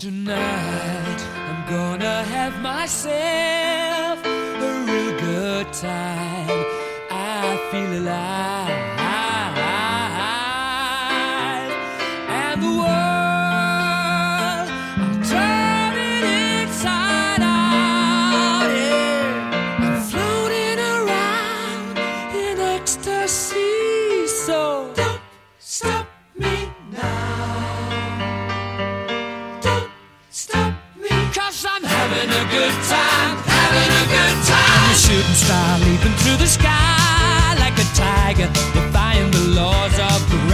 Through 36.32 36.46
the 36.46 36.48
sky 36.48 37.56
like 37.60 37.78
a 37.78 37.88
tiger, 37.94 38.48
defying 38.74 39.30
the 39.32 39.48
laws 39.60 40.00
of 40.00 40.30
gravity. 40.30 40.51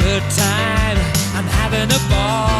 Good 0.00 0.22
time. 0.30 0.98
I'm 1.36 1.44
having 1.44 1.90
a 1.90 2.00
ball. 2.08 2.59